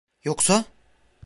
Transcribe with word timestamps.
Yoksa! 0.23 0.65